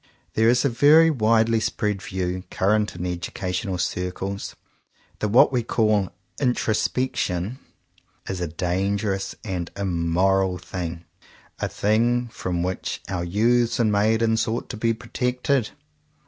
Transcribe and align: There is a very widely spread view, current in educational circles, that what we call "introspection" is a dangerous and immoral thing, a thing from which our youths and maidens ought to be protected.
There 0.33 0.49
is 0.49 0.65
a 0.65 0.69
very 0.69 1.11
widely 1.11 1.59
spread 1.59 2.01
view, 2.01 2.43
current 2.49 2.95
in 2.95 3.05
educational 3.05 3.77
circles, 3.77 4.55
that 5.19 5.27
what 5.27 5.51
we 5.53 5.61
call 5.61 6.09
"introspection" 6.39 7.59
is 8.27 8.41
a 8.41 8.47
dangerous 8.47 9.35
and 9.45 9.69
immoral 9.77 10.57
thing, 10.57 11.05
a 11.59 11.67
thing 11.67 12.29
from 12.29 12.63
which 12.63 13.01
our 13.09 13.23
youths 13.23 13.77
and 13.79 13.91
maidens 13.91 14.47
ought 14.47 14.69
to 14.71 14.75
be 14.77 14.91
protected. 14.91 15.69